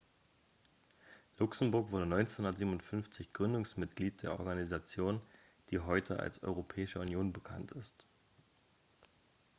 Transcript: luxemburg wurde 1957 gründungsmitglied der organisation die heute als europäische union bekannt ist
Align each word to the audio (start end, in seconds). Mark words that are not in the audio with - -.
luxemburg 1.37 1.91
wurde 1.91 2.05
1957 2.05 3.33
gründungsmitglied 3.33 4.23
der 4.23 4.31
organisation 4.39 5.21
die 5.69 5.77
heute 5.79 6.19
als 6.19 6.41
europäische 6.41 6.99
union 6.99 7.31
bekannt 7.31 7.71
ist 7.73 8.07